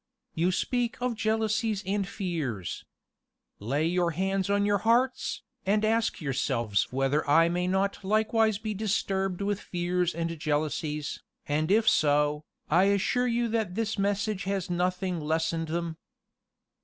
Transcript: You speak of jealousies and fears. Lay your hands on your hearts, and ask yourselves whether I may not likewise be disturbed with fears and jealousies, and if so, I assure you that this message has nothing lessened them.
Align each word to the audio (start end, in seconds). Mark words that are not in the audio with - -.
You 0.33 0.51
speak 0.51 0.99
of 0.99 1.13
jealousies 1.13 1.83
and 1.85 2.07
fears. 2.07 2.85
Lay 3.59 3.85
your 3.85 4.09
hands 4.17 4.49
on 4.49 4.65
your 4.65 4.79
hearts, 4.79 5.43
and 5.63 5.85
ask 5.85 6.19
yourselves 6.19 6.91
whether 6.91 7.29
I 7.29 7.49
may 7.49 7.67
not 7.67 8.03
likewise 8.03 8.57
be 8.57 8.73
disturbed 8.73 9.41
with 9.43 9.61
fears 9.61 10.15
and 10.15 10.39
jealousies, 10.39 11.21
and 11.45 11.69
if 11.69 11.87
so, 11.87 12.45
I 12.67 12.85
assure 12.85 13.27
you 13.27 13.47
that 13.49 13.75
this 13.75 13.99
message 13.99 14.45
has 14.45 14.71
nothing 14.71 15.19
lessened 15.21 15.67
them. 15.67 15.97